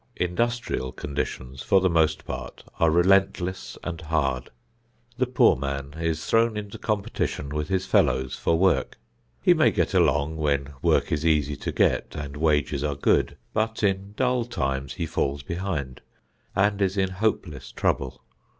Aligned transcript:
Industrial 0.17 0.91
conditions 0.91 1.61
for 1.61 1.79
the 1.79 1.87
most 1.87 2.25
part 2.25 2.63
are 2.79 2.89
relentless 2.89 3.77
and 3.83 4.01
hard. 4.01 4.49
The 5.19 5.27
poor 5.27 5.55
man 5.55 5.93
is 5.99 6.25
thrown 6.25 6.57
into 6.57 6.79
competition 6.79 7.49
with 7.49 7.67
his 7.67 7.85
fellows 7.85 8.35
for 8.35 8.57
work. 8.57 8.97
He 9.43 9.53
may 9.53 9.69
get 9.69 9.93
along 9.93 10.37
when 10.37 10.73
work 10.81 11.11
is 11.11 11.23
easy 11.23 11.55
to 11.57 11.71
get 11.71 12.15
and 12.15 12.35
wages 12.35 12.83
are 12.83 12.95
good, 12.95 13.37
but 13.53 13.83
in 13.83 14.13
dull 14.17 14.43
times 14.45 14.95
he 14.95 15.05
falls 15.05 15.43
behind, 15.43 16.01
and 16.55 16.81
is 16.81 16.97
in 16.97 17.09
hopeless 17.09 17.71
trouble. 17.71 18.23